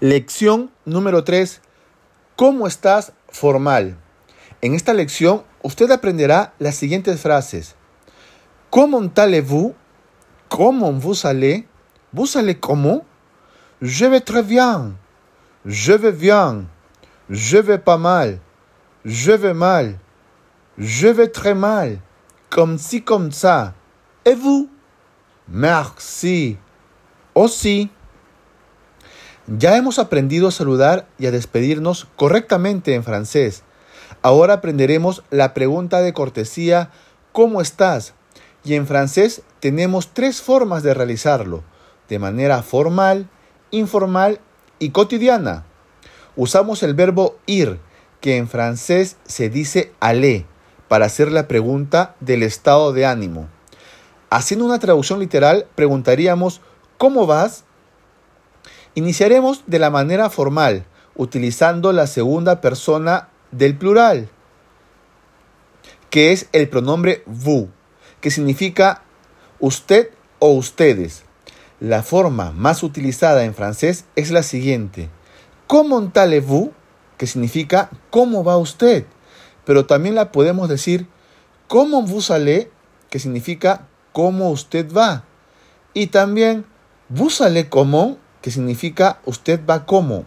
Lección 0.00 0.70
número 0.84 1.24
3. 1.24 1.62
¿Cómo 2.36 2.66
estás 2.66 3.14
formal? 3.30 3.96
En 4.60 4.74
esta 4.74 4.92
lección 4.92 5.42
usted 5.62 5.90
aprenderá 5.90 6.52
las 6.58 6.74
siguientes 6.74 7.18
frases. 7.18 7.76
¿Cómo 8.68 9.00
allez-vous? 9.16 9.74
¿Cómo 10.50 10.92
vous 10.92 11.24
allez? 11.24 11.64
¿Vous 12.12 12.36
allez 12.36 12.60
comment? 12.60 13.06
Je 13.80 14.04
vais 14.04 14.20
très 14.20 14.42
bien. 14.42 14.98
Je 15.64 15.94
vais 15.94 16.12
bien. 16.12 16.68
Je 17.30 17.56
vais 17.56 17.78
pas 17.78 17.96
mal. 17.96 18.40
Je 19.02 19.32
vais 19.32 19.54
mal. 19.54 19.98
Je 20.76 21.08
vais 21.08 21.28
très 21.28 21.54
mal. 21.54 22.02
Comme 22.50 22.76
si, 22.76 23.00
comme 23.00 23.32
ça. 23.32 23.72
Et 24.26 24.34
vous? 24.34 24.68
Merci. 25.48 26.58
Aussi. 27.34 27.88
Ya 29.46 29.76
hemos 29.76 30.00
aprendido 30.00 30.48
a 30.48 30.52
saludar 30.52 31.06
y 31.18 31.26
a 31.26 31.30
despedirnos 31.30 32.08
correctamente 32.16 32.94
en 32.94 33.04
francés. 33.04 33.62
Ahora 34.20 34.54
aprenderemos 34.54 35.22
la 35.30 35.54
pregunta 35.54 36.00
de 36.00 36.12
cortesía 36.12 36.90
¿Cómo 37.30 37.60
estás? 37.60 38.14
Y 38.64 38.74
en 38.74 38.86
francés 38.86 39.42
tenemos 39.60 40.08
tres 40.14 40.40
formas 40.40 40.82
de 40.82 40.94
realizarlo, 40.94 41.62
de 42.08 42.18
manera 42.18 42.62
formal, 42.62 43.28
informal 43.70 44.40
y 44.78 44.90
cotidiana. 44.90 45.64
Usamos 46.34 46.82
el 46.82 46.94
verbo 46.94 47.36
ir, 47.46 47.78
que 48.20 48.38
en 48.38 48.48
francés 48.48 49.16
se 49.26 49.48
dice 49.48 49.92
aller, 50.00 50.44
para 50.88 51.06
hacer 51.06 51.30
la 51.30 51.46
pregunta 51.46 52.16
del 52.20 52.42
estado 52.42 52.92
de 52.92 53.06
ánimo. 53.06 53.48
Haciendo 54.30 54.64
una 54.64 54.80
traducción 54.80 55.20
literal, 55.20 55.66
preguntaríamos 55.76 56.62
¿Cómo 56.98 57.26
vas? 57.26 57.65
Iniciaremos 58.96 59.64
de 59.66 59.78
la 59.78 59.90
manera 59.90 60.30
formal, 60.30 60.86
utilizando 61.14 61.92
la 61.92 62.06
segunda 62.06 62.62
persona 62.62 63.28
del 63.50 63.76
plural, 63.76 64.30
que 66.08 66.32
es 66.32 66.48
el 66.52 66.70
pronombre 66.70 67.22
vous, 67.26 67.68
que 68.22 68.30
significa 68.30 69.02
usted 69.60 70.08
o 70.38 70.48
ustedes. 70.52 71.24
La 71.78 72.02
forma 72.02 72.52
más 72.52 72.82
utilizada 72.82 73.44
en 73.44 73.54
francés 73.54 74.06
es 74.16 74.30
la 74.30 74.42
siguiente. 74.42 75.10
¿Comment 75.66 76.16
allez-vous? 76.16 76.70
que 77.18 77.26
significa 77.26 77.90
¿cómo 78.08 78.44
va 78.44 78.56
usted? 78.56 79.04
Pero 79.66 79.84
también 79.84 80.14
la 80.14 80.32
podemos 80.32 80.70
decir 80.70 81.06
¿Comment 81.68 82.08
vous 82.08 82.30
allez? 82.30 82.68
que 83.10 83.18
significa 83.18 83.88
¿cómo 84.12 84.50
usted 84.50 84.90
va? 84.90 85.24
Y 85.92 86.06
también 86.06 86.64
¿Vous 87.10 87.42
allez 87.42 87.68
comment? 87.68 88.16
Que 88.46 88.52
significa 88.52 89.18
usted 89.24 89.58
va 89.68 89.86
como. 89.86 90.24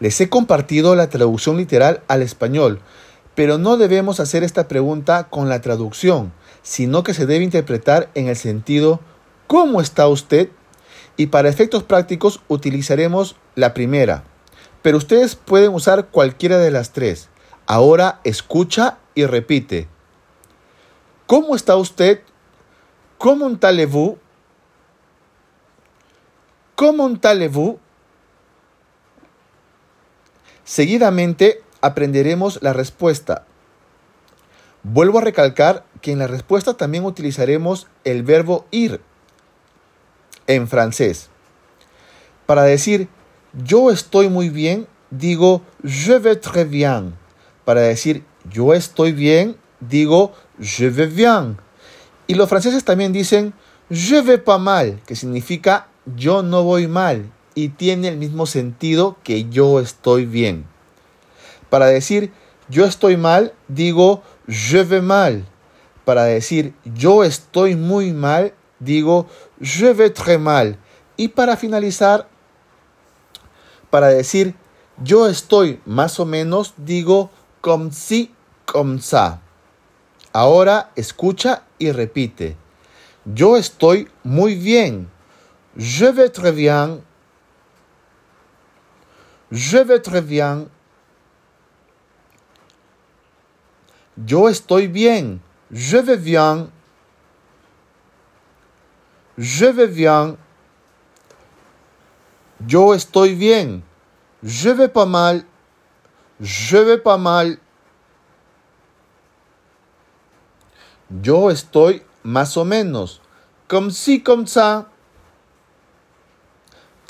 Les 0.00 0.20
he 0.20 0.28
compartido 0.28 0.96
la 0.96 1.10
traducción 1.10 1.58
literal 1.58 2.02
al 2.08 2.22
español, 2.22 2.80
pero 3.36 3.56
no 3.56 3.76
debemos 3.76 4.18
hacer 4.18 4.42
esta 4.42 4.66
pregunta 4.66 5.28
con 5.28 5.48
la 5.48 5.60
traducción, 5.60 6.32
sino 6.64 7.04
que 7.04 7.14
se 7.14 7.26
debe 7.26 7.44
interpretar 7.44 8.10
en 8.16 8.26
el 8.26 8.34
sentido 8.34 8.98
¿cómo 9.46 9.80
está 9.80 10.08
usted? 10.08 10.48
Y 11.16 11.28
para 11.28 11.48
efectos 11.48 11.84
prácticos 11.84 12.40
utilizaremos 12.48 13.36
la 13.54 13.74
primera, 13.74 14.24
pero 14.82 14.98
ustedes 14.98 15.36
pueden 15.36 15.72
usar 15.72 16.08
cualquiera 16.08 16.58
de 16.58 16.72
las 16.72 16.92
tres. 16.92 17.28
Ahora 17.64 18.18
escucha 18.24 18.98
y 19.14 19.24
repite. 19.24 19.86
¿Cómo 21.28 21.54
está 21.54 21.76
usted? 21.76 22.22
¿Cómo 23.18 23.56
allez-vous? 23.62 24.16
¿Cómo 26.80 27.10
allez-vous? 27.24 27.76
Seguidamente 30.64 31.60
aprenderemos 31.82 32.58
la 32.62 32.72
respuesta. 32.72 33.44
Vuelvo 34.82 35.18
a 35.18 35.20
recalcar 35.20 35.84
que 36.00 36.10
en 36.10 36.18
la 36.18 36.26
respuesta 36.26 36.78
también 36.78 37.04
utilizaremos 37.04 37.86
el 38.04 38.22
verbo 38.22 38.64
ir 38.70 39.02
en 40.46 40.68
francés. 40.68 41.28
Para 42.46 42.62
decir 42.62 43.08
yo 43.52 43.90
estoy 43.90 44.30
muy 44.30 44.48
bien, 44.48 44.86
digo 45.10 45.60
je 45.84 46.18
vais 46.18 46.40
très 46.40 46.64
bien. 46.64 47.14
Para 47.66 47.82
decir 47.82 48.24
yo 48.50 48.72
estoy 48.72 49.12
bien, 49.12 49.58
digo 49.80 50.32
je 50.58 50.88
vais 50.88 51.14
bien. 51.14 51.58
Y 52.26 52.36
los 52.36 52.48
franceses 52.48 52.84
también 52.84 53.12
dicen 53.12 53.52
je 53.90 54.22
vais 54.22 54.42
pas 54.42 54.58
mal, 54.58 54.98
que 55.04 55.14
significa 55.14 55.89
yo 56.06 56.42
no 56.42 56.62
voy 56.62 56.86
mal 56.86 57.30
y 57.54 57.70
tiene 57.70 58.08
el 58.08 58.16
mismo 58.16 58.46
sentido 58.46 59.16
que 59.22 59.48
yo 59.48 59.80
estoy 59.80 60.26
bien. 60.26 60.66
Para 61.68 61.86
decir 61.86 62.32
yo 62.68 62.84
estoy 62.84 63.16
mal, 63.16 63.52
digo 63.68 64.22
je 64.48 64.82
vais 64.84 65.02
mal. 65.02 65.46
Para 66.04 66.24
decir 66.24 66.74
yo 66.84 67.24
estoy 67.24 67.76
muy 67.76 68.12
mal, 68.12 68.54
digo 68.78 69.26
je 69.60 69.92
vais 69.92 70.12
très 70.12 70.38
mal. 70.38 70.78
Y 71.16 71.28
para 71.28 71.56
finalizar, 71.56 72.28
para 73.90 74.08
decir 74.08 74.54
yo 75.02 75.28
estoy 75.28 75.80
más 75.84 76.20
o 76.20 76.26
menos, 76.26 76.74
digo 76.76 77.30
comme 77.60 77.92
si, 77.92 78.32
comme 78.64 79.00
ça. 79.00 79.40
Ahora 80.32 80.92
escucha 80.94 81.64
y 81.78 81.90
repite. 81.90 82.56
Yo 83.24 83.56
estoy 83.56 84.08
muy 84.22 84.54
bien. 84.54 85.10
Je 85.76 86.06
vais 86.06 86.28
très 86.28 86.52
bien. 86.52 87.00
Je 89.50 89.78
vais 89.78 90.00
très 90.00 90.20
bien. 90.20 90.66
Yo 94.26 94.48
estoy 94.48 94.88
bien. 94.88 95.38
Je 95.70 95.96
vais 95.98 96.16
bien. 96.16 96.70
Je 99.38 99.66
vais 99.66 99.86
bien. 99.86 100.36
Yo 102.68 102.92
estoy 102.92 103.34
bien. 103.34 103.80
Je 104.42 104.70
vais 104.70 104.88
pas 104.88 105.06
mal. 105.06 105.44
Je 106.40 106.76
vais 106.76 106.98
pas 106.98 107.16
mal. 107.16 107.58
Yo 111.22 111.50
estoy 111.50 112.02
más 112.24 112.56
o 112.56 112.64
menos. 112.64 113.20
Comme 113.68 113.90
si, 113.90 114.22
comme 114.22 114.46
ça. 114.46 114.90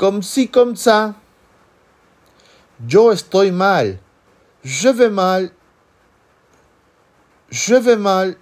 Comme 0.00 0.22
si, 0.22 0.49
comme 0.49 0.77
ça. 0.77 1.15
Yo 2.88 3.12
estoy 3.12 3.53
mal. 3.53 4.00
Je 4.65 4.88
vais 4.88 5.11
mal. 5.11 5.53
Je 7.50 7.75
vais 7.75 7.99
mal. 7.99 8.39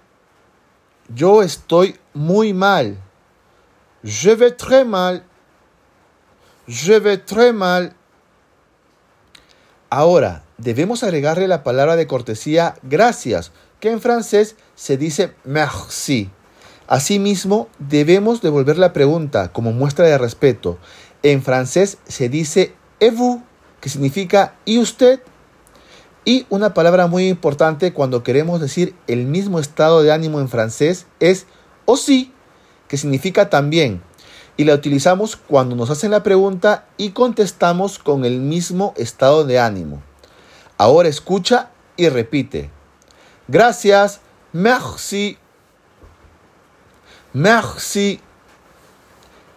Yo 1.13 1.41
estoy 1.41 1.97
muy 2.13 2.53
mal. 2.53 2.95
Je 4.05 4.29
vais 4.29 4.51
très 4.51 4.85
mal. 4.85 5.25
Je 6.65 6.93
vais 6.93 7.17
très 7.17 7.51
mal. 7.51 7.93
Ahora, 9.89 10.43
debemos 10.57 11.03
agregarle 11.03 11.49
la 11.49 11.63
palabra 11.63 11.97
de 11.97 12.07
cortesía 12.07 12.75
gracias, 12.83 13.51
que 13.81 13.91
en 13.91 13.99
francés 13.99 14.55
se 14.75 14.95
dice 14.95 15.35
merci. 15.43 16.29
Asimismo, 16.87 17.67
debemos 17.77 18.41
devolver 18.41 18.79
la 18.79 18.93
pregunta 18.93 19.51
como 19.51 19.73
muestra 19.73 20.07
de 20.07 20.17
respeto. 20.17 20.79
En 21.23 21.41
francés 21.41 21.97
se 22.07 22.29
dice 22.29 22.73
et 22.99 23.11
vous, 23.11 23.41
que 23.81 23.89
significa 23.89 24.55
¿y 24.65 24.79
usted? 24.79 25.21
Y 26.25 26.45
una 26.49 26.73
palabra 26.73 27.07
muy 27.07 27.27
importante 27.27 27.93
cuando 27.93 28.23
queremos 28.23 28.61
decir 28.61 28.95
el 29.07 29.25
mismo 29.25 29.59
estado 29.59 30.03
de 30.03 30.11
ánimo 30.11 30.39
en 30.39 30.49
francés 30.49 31.07
es 31.19 31.45
aussi, 31.85 32.31
que 32.87 32.97
significa 32.97 33.49
también. 33.49 34.01
Y 34.57 34.65
la 34.65 34.73
utilizamos 34.73 35.37
cuando 35.37 35.75
nos 35.75 35.89
hacen 35.89 36.11
la 36.11 36.21
pregunta 36.21 36.85
y 36.97 37.11
contestamos 37.11 37.97
con 37.97 38.25
el 38.25 38.39
mismo 38.41 38.93
estado 38.97 39.45
de 39.45 39.59
ánimo. 39.59 40.03
Ahora 40.77 41.09
escucha 41.09 41.69
y 41.95 42.09
repite. 42.09 42.69
Gracias, 43.47 44.19
merci, 44.53 45.37
merci. 47.33 48.19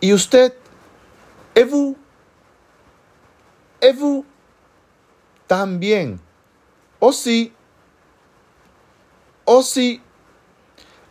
¿Y 0.00 0.12
usted? 0.12 0.54
¿Et 1.54 1.64
vous? 1.64 1.96
¿Et 3.80 3.92
vous? 3.92 4.24
También. 5.46 6.20
¿O 6.98 7.12
sí? 7.12 7.52
¿O 9.44 9.62
sí? 9.62 10.00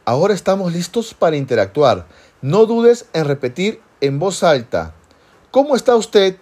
Ahora 0.05 0.33
estamos 0.33 0.73
listos 0.73 1.13
para 1.13 1.35
interactuar. 1.35 2.07
No 2.41 2.65
dudes 2.65 3.07
en 3.13 3.25
repetir 3.25 3.81
en 3.99 4.17
voz 4.17 4.43
alta. 4.43 4.95
¿Cómo 5.51 5.75
está 5.75 5.95
usted? 5.95 6.37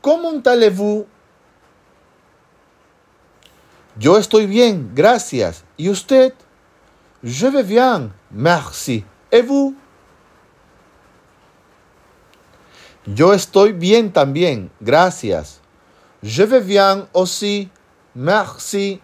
¿Cómo 0.00 0.30
allez-vous? 0.44 1.04
Yo 3.98 4.16
estoy 4.16 4.46
bien, 4.46 4.92
gracias. 4.94 5.64
¿Y 5.76 5.90
usted? 5.90 6.32
Je 7.22 7.50
vais 7.50 7.66
bien, 7.66 8.12
merci. 8.30 9.04
¿Et 9.30 9.42
vous? 9.42 9.74
Yo 13.14 13.32
estoy 13.32 13.72
bien 13.72 14.12
también, 14.12 14.70
gracias. 14.80 15.60
Je 16.22 16.44
vais 16.44 16.64
bien 16.64 17.08
aussi, 17.12 17.70
merci. 18.14 19.00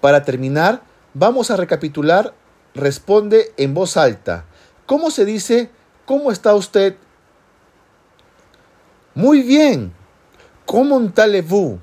Para 0.00 0.22
terminar, 0.22 0.82
vamos 1.14 1.50
a 1.50 1.56
recapitular. 1.56 2.32
Responde 2.74 3.54
en 3.56 3.72
voz 3.72 3.96
alta. 3.96 4.44
¿Cómo 4.84 5.10
se 5.10 5.24
dice 5.24 5.70
¿Cómo 6.06 6.30
está 6.30 6.54
usted? 6.54 6.96
Muy 9.12 9.42
bien. 9.42 9.92
¿Cómo 10.64 10.96
allez-vous? 11.16 11.80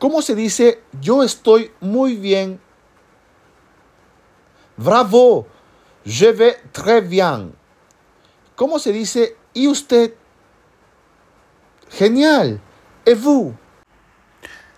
¿Cómo 0.00 0.20
se 0.22 0.34
dice 0.34 0.82
yo 1.00 1.22
estoy 1.22 1.70
muy 1.80 2.16
bien? 2.16 2.60
Bravo. 4.76 5.46
Je 6.04 6.32
vais 6.32 6.56
très 6.72 7.00
bien. 7.00 7.54
¿Cómo 8.62 8.78
se 8.78 8.92
dice 8.92 9.34
y 9.54 9.66
usted? 9.66 10.14
Genial. 11.90 12.60
¿Et 13.04 13.18
vous? 13.18 13.54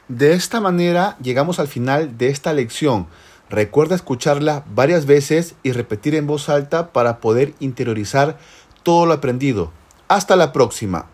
De 0.09 0.33
esta 0.33 0.59
manera 0.59 1.19
llegamos 1.21 1.59
al 1.59 1.69
final 1.69 2.17
de 2.17 2.31
esta 2.31 2.55
lección. 2.55 3.09
Recuerda 3.51 3.95
escucharla 3.95 4.65
varias 4.75 5.05
veces 5.05 5.55
y 5.63 5.73
repetir 5.73 6.15
en 6.15 6.27
voz 6.27 6.49
alta 6.49 6.95
para 6.95 7.21
poder 7.21 7.53
interiorizar 7.61 8.39
todo 8.85 9.05
lo 9.05 9.13
aprendido. 9.13 9.71
Hasta 10.09 10.35
la 10.35 10.51
próxima. 10.51 11.11